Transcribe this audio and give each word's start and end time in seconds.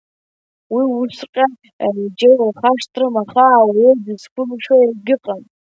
Уи 0.73 0.83
усҵәҟьа 0.99 1.45
џьеи 2.17 2.35
илхашҭрын, 2.41 3.15
аха 3.23 3.43
ауаҩы 3.57 3.89
дызқәымшәо 4.03 4.75
егьыҟам. 4.83 5.43